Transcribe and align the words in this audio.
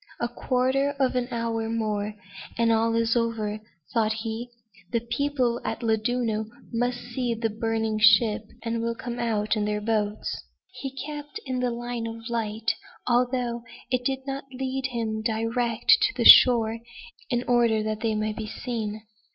"A 0.19 0.27
quarter 0.27 0.95
of 0.99 1.15
an 1.15 1.27
hour 1.29 1.69
more 1.69 2.15
and 2.57 2.71
all 2.71 2.95
is 2.95 3.15
over," 3.15 3.59
thought 3.93 4.13
he. 4.13 4.49
"The 4.91 5.01
people 5.01 5.61
at 5.63 5.83
Llandudno 5.83 6.47
must 6.73 6.97
see 6.97 7.37
our 7.39 7.47
burning 7.49 7.99
ship, 7.99 8.47
and 8.63 8.81
will 8.81 8.95
come 8.95 9.19
out 9.19 9.55
in 9.55 9.65
their 9.65 9.79
boats." 9.79 10.41
He 10.71 10.89
kept 10.89 11.39
in 11.45 11.59
the 11.59 11.69
line 11.69 12.07
of 12.07 12.31
light, 12.31 12.73
although 13.05 13.61
it 13.91 14.03
did 14.03 14.25
not 14.25 14.45
lead 14.51 14.87
him 14.87 15.21
direct 15.21 15.99
to 16.01 16.13
the 16.15 16.25
shore, 16.25 16.79
in 17.29 17.43
order 17.43 17.83
that 17.83 17.99
they 17.99 18.15
might 18.15 18.37
be 18.37 18.47
seen. 18.47 19.03